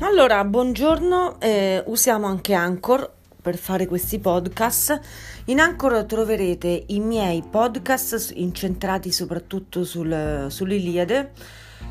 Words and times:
Allora, 0.00 0.44
buongiorno, 0.44 1.40
eh, 1.40 1.82
usiamo 1.86 2.28
anche 2.28 2.54
Anchor 2.54 3.14
per 3.42 3.56
fare 3.56 3.86
questi 3.86 4.20
podcast. 4.20 5.00
In 5.46 5.58
Anchor 5.58 6.04
troverete 6.04 6.84
i 6.86 7.00
miei 7.00 7.42
podcast 7.42 8.30
incentrati 8.36 9.10
soprattutto 9.10 9.82
sul, 9.82 10.46
sull'Iliade 10.50 11.32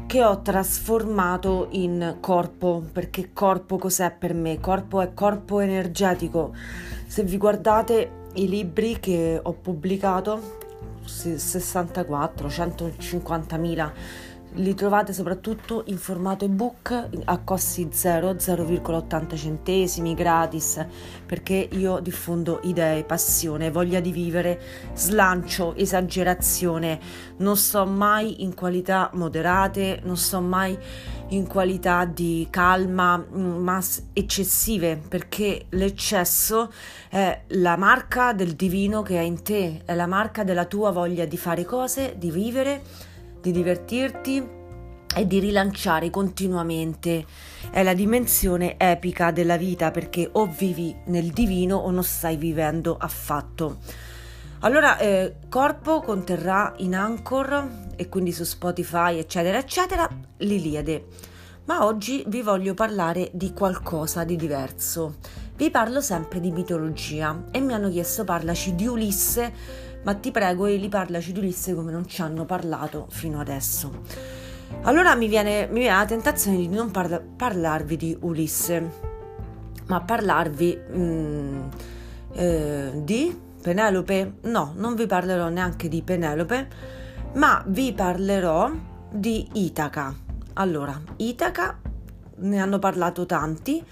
che 0.07 0.23
ho 0.23 0.41
trasformato 0.41 1.67
in 1.71 2.15
corpo, 2.21 2.81
perché 2.93 3.33
corpo 3.33 3.77
cos'è 3.77 4.09
per 4.17 4.33
me? 4.33 4.61
Corpo 4.61 5.01
è 5.01 5.13
corpo 5.13 5.59
energetico. 5.59 6.55
Se 7.07 7.23
vi 7.23 7.37
guardate 7.37 8.11
i 8.35 8.47
libri 8.47 9.01
che 9.01 9.37
ho 9.43 9.51
pubblicato, 9.51 10.59
64, 11.03 12.49
150 12.49 13.57
mila 13.57 13.91
li 14.57 14.73
trovate 14.73 15.13
soprattutto 15.13 15.83
in 15.87 15.97
formato 15.97 16.45
ebook 16.45 17.09
a 17.25 17.37
costi 17.39 17.89
0, 17.91 18.33
0,80 18.33 19.35
centesimi 19.35 20.13
gratis 20.13 20.85
perché 21.25 21.67
io 21.71 21.99
diffondo 21.99 22.59
idee, 22.63 23.03
passione, 23.03 23.71
voglia 23.71 23.99
di 23.99 24.11
vivere, 24.11 24.61
slancio, 24.93 25.75
esagerazione. 25.75 26.99
Non 27.37 27.57
sto 27.57 27.85
mai 27.85 28.43
in 28.43 28.55
qualità 28.55 29.09
moderate, 29.13 30.01
non 30.03 30.17
sto 30.17 30.39
mai 30.39 30.77
in 31.29 31.45
qualità 31.45 32.05
di 32.05 32.47
calma, 32.49 33.17
mm, 33.17 33.63
ma 33.63 33.81
eccessive 34.13 34.99
perché 35.07 35.65
l'eccesso 35.69 36.71
è 37.09 37.43
la 37.47 37.75
marca 37.75 38.33
del 38.33 38.53
divino 38.53 39.01
che 39.01 39.17
è 39.17 39.23
in 39.23 39.43
te, 39.43 39.81
è 39.85 39.93
la 39.93 40.07
marca 40.07 40.43
della 40.43 40.65
tua 40.65 40.91
voglia 40.91 41.25
di 41.25 41.37
fare 41.37 41.65
cose, 41.65 42.15
di 42.17 42.31
vivere 42.31 42.81
di 43.41 43.51
divertirti 43.51 44.56
e 45.15 45.27
di 45.27 45.39
rilanciare 45.39 46.09
continuamente. 46.09 47.25
È 47.69 47.83
la 47.83 47.93
dimensione 47.93 48.75
epica 48.77 49.31
della 49.31 49.57
vita 49.57 49.91
perché 49.91 50.29
o 50.31 50.45
vivi 50.45 50.95
nel 51.05 51.31
divino 51.31 51.77
o 51.77 51.91
non 51.91 52.03
stai 52.03 52.37
vivendo 52.37 52.97
affatto. 52.97 53.77
Allora, 54.61 54.97
eh, 54.97 55.35
Corpo 55.49 56.01
conterrà 56.01 56.73
in 56.77 56.95
Anchor 56.95 57.89
e 57.95 58.09
quindi 58.09 58.31
su 58.31 58.43
Spotify, 58.43 59.17
eccetera, 59.17 59.57
eccetera, 59.57 60.09
l'Iliade. 60.37 61.05
Ma 61.65 61.85
oggi 61.85 62.23
vi 62.27 62.41
voglio 62.41 62.73
parlare 62.73 63.29
di 63.33 63.53
qualcosa 63.53 64.23
di 64.23 64.35
diverso. 64.35 65.15
Vi 65.55 65.69
parlo 65.69 66.01
sempre 66.01 66.39
di 66.39 66.51
mitologia 66.51 67.45
e 67.51 67.59
mi 67.59 67.73
hanno 67.73 67.89
chiesto 67.89 68.23
parlaci 68.23 68.75
di 68.75 68.87
Ulisse 68.87 69.85
ma 70.03 70.13
ti 70.13 70.31
prego 70.31 70.67
Eli 70.67 70.87
parlaci 70.87 71.33
di 71.33 71.39
Ulisse 71.39 71.73
come 71.73 71.91
non 71.91 72.07
ci 72.07 72.21
hanno 72.21 72.45
parlato 72.45 73.07
fino 73.09 73.41
adesso. 73.41 73.91
Allora 74.83 75.15
mi 75.15 75.27
viene, 75.27 75.67
mi 75.67 75.79
viene 75.81 75.97
la 75.97 76.05
tentazione 76.05 76.57
di 76.57 76.67
non 76.67 76.91
parla, 76.91 77.19
parlarvi 77.19 77.97
di 77.97 78.17
Ulisse, 78.21 78.91
ma 79.87 80.01
parlarvi 80.01 80.79
mm, 80.95 81.61
eh, 82.33 82.91
di 82.95 83.39
Penelope. 83.61 84.33
No, 84.43 84.73
non 84.75 84.95
vi 84.95 85.05
parlerò 85.05 85.49
neanche 85.49 85.87
di 85.87 86.01
Penelope, 86.01 86.67
ma 87.33 87.63
vi 87.67 87.93
parlerò 87.93 88.71
di 89.09 89.47
Itaca. 89.53 90.13
Allora, 90.53 90.99
Itaca 91.17 91.79
ne 92.39 92.59
hanno 92.59 92.79
parlato 92.79 93.25
tanti, 93.25 93.83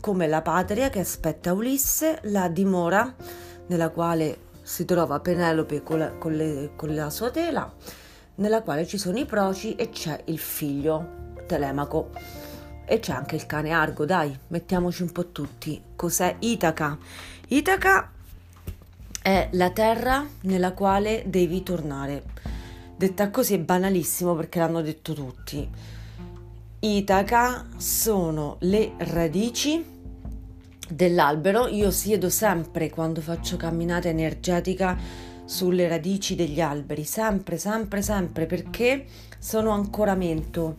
come 0.00 0.26
la 0.26 0.42
patria 0.42 0.90
che 0.90 1.00
aspetta 1.00 1.52
Ulisse, 1.52 2.20
la 2.24 2.48
dimora 2.48 3.14
nella 3.66 3.88
quale 3.88 4.38
si 4.62 4.84
trova 4.84 5.20
Penelope 5.20 5.82
con 5.82 5.98
la, 5.98 6.10
con, 6.12 6.32
le, 6.32 6.72
con 6.76 6.94
la 6.94 7.10
sua 7.10 7.30
tela, 7.30 7.72
nella 8.36 8.62
quale 8.62 8.86
ci 8.86 8.98
sono 8.98 9.18
i 9.18 9.26
proci 9.26 9.74
e 9.74 9.90
c'è 9.90 10.22
il 10.26 10.38
figlio 10.38 11.32
Telemaco. 11.46 12.10
E 12.86 13.00
c'è 13.00 13.12
anche 13.12 13.36
il 13.36 13.46
cane 13.46 13.70
Argo, 13.70 14.04
dai, 14.04 14.36
mettiamoci 14.48 15.02
un 15.02 15.12
po' 15.12 15.30
tutti. 15.30 15.80
Cos'è 15.96 16.36
Itaca? 16.40 16.98
Itaca 17.48 18.10
è 19.22 19.48
la 19.52 19.70
terra 19.70 20.26
nella 20.42 20.72
quale 20.72 21.24
devi 21.26 21.62
tornare. 21.62 22.24
Detta 22.96 23.30
così 23.30 23.54
è 23.54 23.58
banalissimo 23.58 24.34
perché 24.34 24.58
l'hanno 24.58 24.82
detto 24.82 25.14
tutti. 25.14 25.68
Itaca 26.80 27.66
sono 27.78 28.56
le 28.60 28.92
radici 28.98 29.82
dell'albero, 30.86 31.66
io 31.66 31.90
siedo 31.90 32.28
sempre 32.28 32.90
quando 32.90 33.22
faccio 33.22 33.56
camminata 33.56 34.08
energetica 34.08 34.96
sulle 35.44 35.88
radici 35.88 36.34
degli 36.34 36.60
alberi, 36.60 37.04
sempre, 37.04 37.58
sempre, 37.58 38.02
sempre, 38.02 38.46
perché 38.46 39.06
sono 39.38 39.70
ancoramento. 39.70 40.76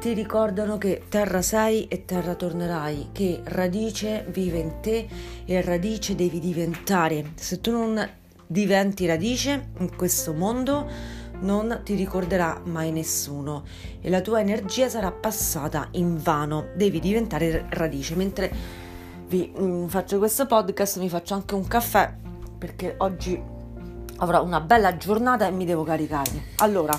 Ti 0.00 0.12
ricordano 0.12 0.78
che 0.78 1.02
terra 1.08 1.42
sei 1.42 1.86
e 1.88 2.04
terra 2.04 2.34
tornerai, 2.34 3.08
che 3.12 3.40
radice 3.44 4.26
vive 4.28 4.58
in 4.58 4.80
te 4.80 5.08
e 5.44 5.60
radice 5.62 6.14
devi 6.14 6.38
diventare. 6.38 7.32
Se 7.34 7.60
tu 7.60 7.70
non 7.70 8.08
diventi 8.46 9.06
radice 9.06 9.70
in 9.78 9.94
questo 9.96 10.32
mondo, 10.32 11.18
non 11.40 11.80
ti 11.84 11.94
ricorderà 11.94 12.60
mai 12.64 12.90
nessuno 12.92 13.64
e 14.00 14.10
la 14.10 14.20
tua 14.20 14.40
energia 14.40 14.88
sarà 14.88 15.10
passata 15.10 15.88
in 15.92 16.20
vano. 16.22 16.68
Devi 16.74 17.00
diventare 17.00 17.66
radice, 17.70 18.14
mentre 18.16 18.52
vi 19.28 19.52
mm, 19.58 19.86
faccio 19.86 20.18
questo 20.18 20.46
podcast, 20.46 20.98
mi 20.98 21.08
faccio 21.08 21.34
anche 21.34 21.54
un 21.54 21.66
caffè 21.66 22.12
perché 22.58 22.94
oggi 22.98 23.58
avrò 24.20 24.42
una 24.42 24.60
bella 24.60 24.96
giornata 24.96 25.46
e 25.46 25.50
mi 25.50 25.66
devo 25.66 25.82
caricare. 25.82 26.52
Allora, 26.56 26.98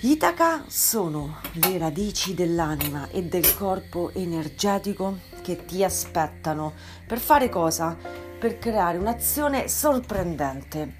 Itaca 0.00 0.64
sono 0.66 1.38
le 1.52 1.78
radici 1.78 2.34
dell'anima 2.34 3.08
e 3.10 3.22
del 3.22 3.54
corpo 3.54 4.10
energetico 4.14 5.18
che 5.42 5.64
ti 5.64 5.84
aspettano 5.84 6.72
per 7.06 7.18
fare 7.18 7.48
cosa? 7.48 7.96
Per 8.38 8.58
creare 8.58 8.98
un'azione 8.98 9.68
sorprendente. 9.68 10.94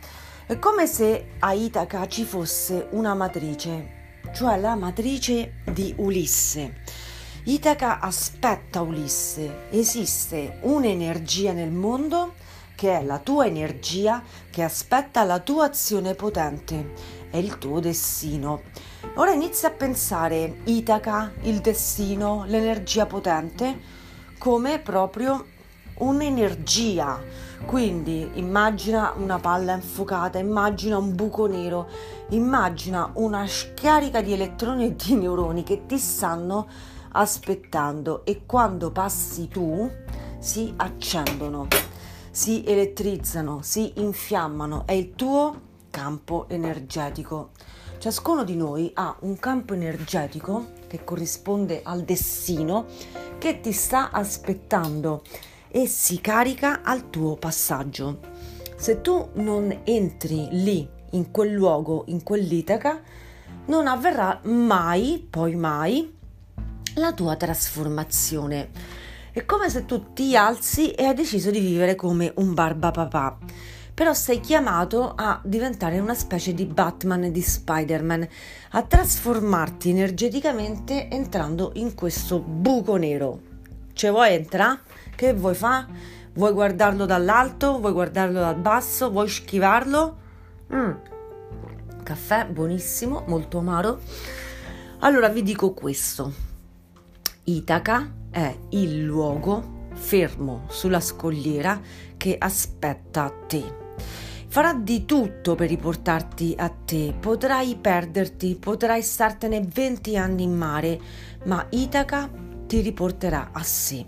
È 0.46 0.58
come 0.58 0.86
se 0.86 1.30
a 1.40 1.52
Itaca 1.52 2.06
ci 2.06 2.24
fosse 2.24 2.88
una 2.90 3.14
matrice, 3.14 4.20
cioè 4.32 4.58
la 4.58 4.74
matrice 4.74 5.54
di 5.64 5.94
Ulisse 5.98 7.06
Itaca 7.48 8.00
aspetta 8.00 8.82
Ulisse, 8.82 9.68
esiste 9.70 10.58
un'energia 10.64 11.52
nel 11.52 11.70
mondo 11.70 12.34
che 12.78 12.96
è 12.96 13.02
la 13.02 13.18
tua 13.18 13.44
energia 13.44 14.22
che 14.52 14.62
aspetta 14.62 15.24
la 15.24 15.40
tua 15.40 15.64
azione 15.64 16.14
potente, 16.14 16.92
è 17.28 17.36
il 17.36 17.58
tuo 17.58 17.80
destino. 17.80 18.62
Ora 19.14 19.32
inizia 19.32 19.66
a 19.66 19.72
pensare 19.72 20.58
Itaca, 20.62 21.32
il 21.40 21.58
destino, 21.58 22.44
l'energia 22.46 23.04
potente 23.04 23.80
come 24.38 24.78
proprio 24.78 25.44
un'energia. 25.94 27.20
Quindi 27.66 28.30
immagina 28.34 29.12
una 29.16 29.40
palla 29.40 29.74
infuocata, 29.74 30.38
immagina 30.38 30.98
un 30.98 31.16
buco 31.16 31.48
nero, 31.48 31.88
immagina 32.28 33.10
una 33.14 33.44
scarica 33.48 34.20
di 34.20 34.34
elettroni 34.34 34.86
e 34.86 34.94
di 34.94 35.16
neuroni 35.16 35.64
che 35.64 35.84
ti 35.84 35.98
stanno 35.98 36.68
aspettando 37.10 38.24
e 38.24 38.42
quando 38.46 38.92
passi 38.92 39.48
tu 39.48 39.90
si 40.38 40.72
accendono, 40.76 41.66
si 42.38 42.62
elettrizzano, 42.64 43.62
si 43.62 43.94
infiammano, 43.96 44.86
è 44.86 44.92
il 44.92 45.16
tuo 45.16 45.60
campo 45.90 46.48
energetico. 46.48 47.50
Ciascuno 47.98 48.44
di 48.44 48.54
noi 48.54 48.92
ha 48.94 49.16
un 49.22 49.40
campo 49.40 49.74
energetico 49.74 50.74
che 50.86 51.02
corrisponde 51.02 51.80
al 51.82 52.04
destino 52.04 52.86
che 53.38 53.58
ti 53.58 53.72
sta 53.72 54.12
aspettando 54.12 55.24
e 55.66 55.88
si 55.88 56.20
carica 56.20 56.82
al 56.84 57.10
tuo 57.10 57.34
passaggio. 57.34 58.20
Se 58.76 59.00
tu 59.00 59.30
non 59.32 59.80
entri 59.82 60.46
lì, 60.52 60.88
in 61.10 61.32
quel 61.32 61.50
luogo, 61.50 62.04
in 62.06 62.22
quell'Itaca, 62.22 63.02
non 63.66 63.88
avverrà 63.88 64.38
mai, 64.44 65.26
poi 65.28 65.56
mai, 65.56 66.16
la 66.94 67.12
tua 67.12 67.34
trasformazione. 67.34 69.07
È 69.30 69.44
come 69.44 69.68
se 69.68 69.84
tu 69.84 70.14
ti 70.14 70.34
alzi 70.36 70.92
e 70.92 71.04
hai 71.04 71.14
deciso 71.14 71.50
di 71.50 71.60
vivere 71.60 71.94
come 71.94 72.32
un 72.36 72.54
barbapapà, 72.54 73.36
però 73.92 74.14
sei 74.14 74.40
chiamato 74.40 75.12
a 75.14 75.40
diventare 75.44 75.98
una 75.98 76.14
specie 76.14 76.54
di 76.54 76.64
Batman 76.64 77.24
e 77.24 77.30
di 77.30 77.42
Spider-Man, 77.42 78.26
a 78.70 78.82
trasformarti 78.82 79.90
energeticamente 79.90 81.08
entrando 81.10 81.72
in 81.74 81.94
questo 81.94 82.40
buco 82.40 82.96
nero. 82.96 83.40
Cioè 83.92 84.10
vuoi 84.10 84.32
entrare? 84.32 84.80
Che 85.14 85.34
vuoi 85.34 85.54
fare? 85.54 85.86
Vuoi 86.32 86.52
guardarlo 86.52 87.04
dall'alto? 87.04 87.78
Vuoi 87.80 87.92
guardarlo 87.92 88.40
dal 88.40 88.56
basso? 88.56 89.10
Vuoi 89.10 89.28
schivarlo? 89.28 90.16
Mm. 90.72 90.92
Caffè 92.02 92.46
buonissimo, 92.46 93.24
molto 93.26 93.58
amaro. 93.58 94.00
Allora 95.00 95.28
vi 95.28 95.42
dico 95.42 95.74
questo 95.74 96.47
Itaca 97.48 98.12
è 98.30 98.54
il 98.70 99.02
luogo 99.02 99.86
fermo 99.94 100.66
sulla 100.68 101.00
scogliera 101.00 101.80
che 102.18 102.36
aspetta 102.38 103.32
te. 103.46 103.64
Farà 104.48 104.74
di 104.74 105.06
tutto 105.06 105.54
per 105.54 105.70
riportarti 105.70 106.54
a 106.58 106.68
te, 106.68 107.14
potrai 107.18 107.76
perderti, 107.76 108.54
potrai 108.60 109.02
startene 109.02 109.66
20 109.66 110.18
anni 110.18 110.42
in 110.42 110.54
mare, 110.54 111.00
ma 111.44 111.66
Itaca 111.70 112.30
ti 112.66 112.80
riporterà 112.80 113.48
a 113.52 113.62
sé. 113.62 114.04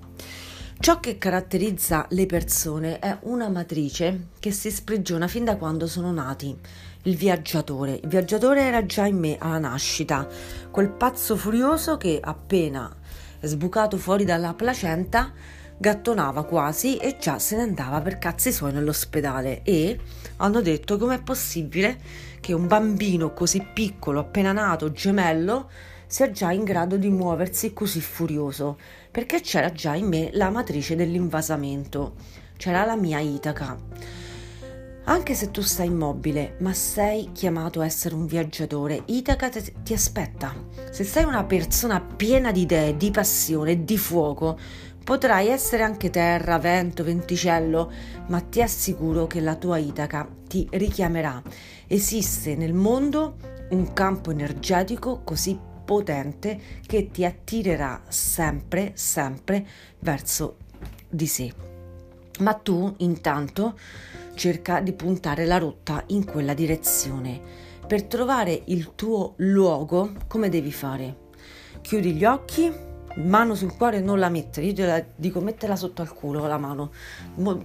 Ciò 0.79 1.01
che 1.01 1.17
caratterizza 1.17 2.07
le 2.11 2.27
persone 2.27 2.99
è 2.99 3.19
una 3.23 3.49
matrice 3.49 4.29
che 4.39 4.51
si 4.51 4.71
sprigiona 4.71 5.29
fin 5.29 5.45
da 5.45 5.57
quando 5.57 5.87
sono 5.87 6.13
nati. 6.13 6.55
Il 7.05 7.17
viaggiatore. 7.17 8.01
Il 8.03 8.09
viaggiatore 8.09 8.65
era 8.65 8.85
già 8.85 9.07
in 9.07 9.19
me 9.19 9.37
alla 9.39 9.59
nascita, 9.59 10.29
quel 10.71 10.91
pazzo 10.91 11.37
furioso 11.37 11.97
che 11.97 12.21
appena 12.23 13.00
sbucato 13.41 13.97
fuori 13.97 14.25
dalla 14.25 14.55
placenta 14.55 15.33
gattonava 15.77 16.45
quasi 16.45 16.99
e 16.99 17.17
già 17.19 17.39
se 17.39 17.57
ne 17.57 17.63
andava 17.63 18.03
per 18.03 18.19
cazzi 18.19 18.53
suoi 18.53 18.73
nell'ospedale. 18.73 19.63
E 19.63 19.99
hanno 20.37 20.61
detto 20.61 20.99
com'è 20.99 21.23
possibile 21.23 21.99
che 22.41 22.53
un 22.53 22.67
bambino 22.67 23.33
così 23.33 23.67
piccolo, 23.73 24.21
appena 24.21 24.53
nato, 24.53 24.93
gemello, 24.93 25.71
sia 26.07 26.31
già 26.31 26.53
in 26.53 26.65
grado 26.65 26.97
di 26.97 27.09
muoversi 27.09 27.73
così 27.73 28.01
furioso, 28.01 28.79
perché 29.11 29.41
c'era 29.41 29.73
già 29.73 29.95
in 29.95 30.07
me 30.07 30.31
la 30.33 30.51
matrice 30.51 30.97
dell'invasamento, 30.97 32.15
c'era 32.57 32.85
la 32.85 32.97
mia 32.97 33.21
Itaca. 33.21 33.79
Anche 35.05 35.35
se 35.35 35.51
tu 35.51 35.61
stai 35.61 35.87
immobile, 35.87 36.57
ma 36.61 36.73
sei 36.73 37.31
chiamato 37.33 37.81
a 37.81 37.85
essere 37.85 38.15
un 38.15 38.27
viaggiatore, 38.27 39.03
Itaca 39.07 39.49
ti, 39.49 39.73
ti 39.83 39.93
aspetta. 39.93 40.55
Se 40.91 41.05
sei 41.05 41.25
una 41.25 41.45
persona 41.45 42.01
piena 42.01 42.53
di 42.53 42.63
idee, 42.63 42.97
di 42.97 43.11
passione, 43.11 43.85
di 43.85 43.99
fuoco, 43.99 44.59
Potrai 45.03 45.49
essere 45.49 45.83
anche 45.83 46.11
terra, 46.11 46.59
vento, 46.59 47.03
venticello, 47.03 47.91
ma 48.29 48.41
ti 48.41 48.63
assicuro 48.63 49.27
che 49.27 49.41
la 49.41 49.57
tua 49.57 49.79
Itaca 49.79 50.29
ti 50.47 50.69
richiamerà. 50.71 51.43
Esiste 51.87 52.55
nel 52.55 52.75
mondo 52.75 53.37
un 53.71 53.93
campo 53.93 54.31
energetico 54.31 55.23
così 55.25 55.59
potente 55.85 56.61
che 56.87 57.11
ti 57.11 57.25
attirerà 57.25 58.03
sempre, 58.07 58.93
sempre 58.95 59.67
verso 59.99 60.59
di 61.09 61.27
sé. 61.27 61.53
Ma 62.39 62.55
tu 62.55 62.95
intanto 62.99 63.77
cerca 64.41 64.81
di 64.81 64.95
puntare 64.95 65.45
la 65.45 65.59
rotta 65.59 66.03
in 66.07 66.25
quella 66.25 66.55
direzione. 66.55 67.39
Per 67.87 68.05
trovare 68.05 68.63
il 68.69 68.95
tuo 68.95 69.35
luogo, 69.37 70.13
come 70.29 70.49
devi 70.49 70.73
fare? 70.73 71.29
Chiudi 71.83 72.15
gli 72.15 72.25
occhi 72.25 72.73
mano 73.17 73.55
sul 73.55 73.77
cuore 73.77 74.01
non 74.01 74.19
la 74.19 74.31
mettere, 74.31 74.65
io 74.65 74.73
te 74.73 74.87
la 74.87 75.05
dico 75.15 75.41
metterla 75.41 75.77
sotto 75.77 76.01
al 76.01 76.15
culo 76.15 76.47
la 76.47 76.57
mano, 76.57 76.91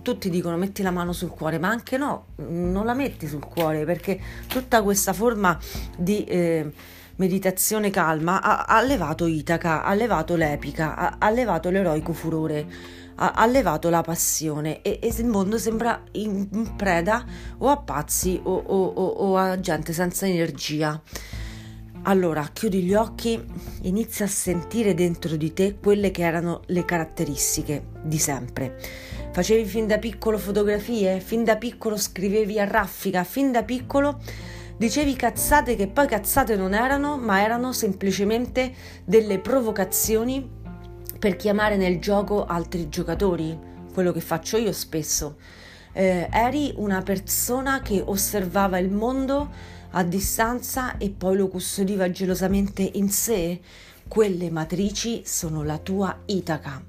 tutti 0.02 0.30
dicono 0.30 0.58
metti 0.58 0.82
la 0.82 0.92
mano 0.92 1.14
sul 1.14 1.30
cuore, 1.30 1.60
ma 1.60 1.70
anche 1.70 1.96
no, 1.96 2.26
non 2.40 2.84
la 2.84 2.94
metti 2.94 3.26
sul 3.26 3.46
cuore 3.46 3.86
perché 3.86 4.20
tutta 4.50 4.84
questa 4.84 5.14
forma 5.14 5.58
di 5.98 6.26
eh, 6.26 6.74
meditazione 7.16 7.90
calma 7.90 8.42
ha, 8.42 8.66
ha 8.66 8.82
levato 8.82 9.28
Itaca, 9.28 9.86
ha 9.86 9.94
levato 9.94 10.36
l'epica, 10.36 10.98
ha, 10.98 11.16
ha 11.20 11.30
levato 11.30 11.70
l'eroico 11.70 12.12
furore, 12.12 12.68
ha, 13.16 13.46
levato 13.46 13.90
la 13.90 14.02
passione 14.02 14.82
e, 14.82 15.00
e, 15.02 15.14
il 15.18 15.26
mondo 15.26 15.58
sembra 15.58 16.04
in 16.14 16.74
preda 16.76 17.26
o 17.60 17.70
a 17.70 17.78
pazzi 17.78 18.40
o, 18.44 18.54
o, 18.54 18.86
o, 18.86 19.06
o 19.06 19.38
a 19.38 19.60
gente 19.60 19.94
senza 19.94 20.28
energia. 20.28 21.02
Allora, 22.08 22.48
chiudi 22.54 22.84
gli 22.84 22.94
occhi, 22.94 23.44
inizia 23.82 24.26
a 24.26 24.28
sentire 24.28 24.94
dentro 24.94 25.36
di 25.36 25.54
te 25.54 25.80
quelle 25.82 26.12
che 26.12 26.22
erano 26.22 26.62
le 26.68 26.86
caratteristiche 26.86 27.88
di 28.04 28.20
sempre. 28.20 28.78
Facevi 29.32 29.66
fin 29.66 29.88
da 29.88 29.98
piccolo 29.98 30.38
fotografie, 30.38 31.20
fin 31.20 31.44
da 31.44 31.56
piccolo 31.58 31.98
scrivevi 31.98 32.60
a 32.60 32.66
raffica, 32.66 33.24
fin 33.24 33.52
da 33.52 33.64
piccolo 33.64 34.20
dicevi 34.78 35.16
cazzate 35.16 35.76
che 35.76 35.88
poi 35.88 36.06
cazzate 36.06 36.56
non 36.56 36.74
erano, 36.74 37.18
ma 37.18 37.42
erano 37.42 37.74
semplicemente 37.74 38.74
delle 39.04 39.40
provocazioni 39.40 40.55
per 41.26 41.38
chiamare 41.38 41.76
nel 41.76 42.00
gioco 42.00 42.46
altri 42.46 42.88
giocatori, 42.88 43.58
quello 43.92 44.12
che 44.12 44.22
faccio 44.22 44.58
io 44.58 44.72
spesso. 44.72 45.38
Eh, 45.92 46.30
eri 46.32 46.72
una 46.76 47.02
persona 47.02 47.82
che 47.82 48.00
osservava 48.06 48.78
il 48.78 48.92
mondo 48.92 49.50
a 49.90 50.04
distanza 50.04 50.98
e 50.98 51.10
poi 51.10 51.36
lo 51.36 51.48
custodiva 51.48 52.12
gelosamente 52.12 52.88
in 52.94 53.10
sé? 53.10 53.60
Quelle 54.08 54.52
matrici 54.52 55.24
sono 55.26 55.64
la 55.64 55.80
tua 55.80 56.16
Itaca. 56.26 56.80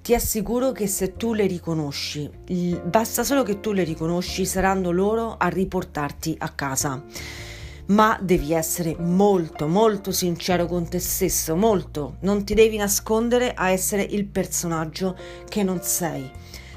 Ti 0.00 0.14
assicuro 0.14 0.70
che 0.70 0.86
se 0.86 1.16
tu 1.16 1.34
le 1.34 1.48
riconosci, 1.48 2.30
basta 2.84 3.24
solo 3.24 3.42
che 3.42 3.58
tu 3.58 3.72
le 3.72 3.82
riconosci, 3.82 4.46
saranno 4.46 4.92
loro 4.92 5.34
a 5.36 5.48
riportarti 5.48 6.36
a 6.38 6.50
casa. 6.50 7.02
Ma 7.86 8.18
devi 8.20 8.52
essere 8.52 8.96
molto, 8.98 9.68
molto 9.68 10.10
sincero 10.10 10.66
con 10.66 10.88
te 10.88 10.98
stesso, 10.98 11.54
molto. 11.54 12.16
Non 12.20 12.44
ti 12.44 12.54
devi 12.54 12.76
nascondere 12.76 13.54
a 13.54 13.70
essere 13.70 14.02
il 14.02 14.26
personaggio 14.26 15.16
che 15.48 15.62
non 15.62 15.80
sei 15.82 16.30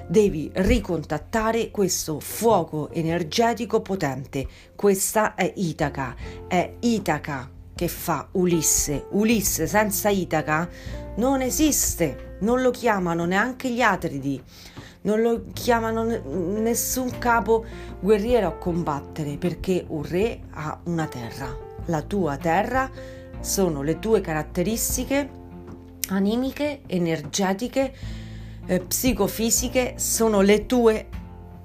devi 0.10 0.50
ricontattare 0.52 1.70
questo 1.70 2.20
fuoco 2.20 2.90
energetico 2.92 3.82
potente. 3.82 4.48
Questa 4.76 5.36
è 5.36 5.54
Itaca, 5.56 6.16
è 6.48 6.74
Itaca 6.80 7.48
che 7.76 7.88
fa 7.88 8.28
Ulisse. 8.32 9.06
Ulisse 9.12 9.68
senza 9.68 10.10
Itaca 10.10 10.68
non 11.18 11.42
esiste, 11.42 12.38
non 12.42 12.62
lo 12.62 12.72
chiamano 12.72 13.26
neanche 13.26 13.70
gli 13.70 13.82
Atridi, 13.82 14.42
non 15.02 15.22
lo 15.22 15.46
chiamano 15.54 16.04
nessun 16.04 17.18
capo 17.18 17.66
guerriero 18.00 18.48
a 18.48 18.54
combattere 18.54 19.38
perché 19.38 19.86
un 19.88 20.04
re 20.04 20.42
ha 20.52 20.80
una 20.86 21.08
terra. 21.08 21.56
La 21.86 22.02
tua 22.02 22.38
terra 22.38 22.90
sono 23.40 23.82
le 23.82 24.00
tue 24.00 24.22
caratteristiche 24.22 25.38
animiche, 26.10 26.82
energetiche 26.88 27.94
eh, 28.66 28.82
psicofisiche 28.82 29.96
sono 29.98 30.42
le 30.42 30.66
tue 30.66 31.08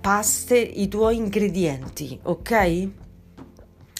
paste, 0.00 0.58
i 0.58 0.88
tuoi 0.88 1.16
ingredienti, 1.16 2.18
ok? 2.22 2.88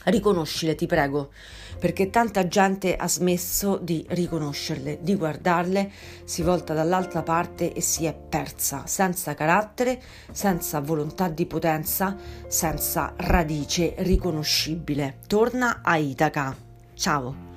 Riconoscile, 0.05 0.75
ti 0.75 0.87
prego, 0.87 1.31
perché 1.79 2.11
tanta 2.11 2.47
gente 2.47 2.97
ha 2.97 3.09
smesso 3.09 3.77
di 3.77 4.05
riconoscerle, 4.09 4.99
di 5.01 5.15
guardarle, 5.15 5.91
si 6.25 6.43
volta 6.43 6.75
dall'altra 6.75 7.23
parte 7.23 7.73
e 7.73 7.81
si 7.81 8.05
è 8.05 8.15
persa, 8.15 8.87
senza 8.87 9.35
carattere, 9.35 10.01
senza 10.31 10.81
volontà 10.81 11.29
di 11.29 11.47
potenza, 11.47 12.17
senza 12.47 13.15
radice 13.17 13.95
riconoscibile. 13.99 15.19
Torna 15.27 15.81
a 15.83 15.97
Itaca. 15.97 16.57
Ciao. 16.95 17.54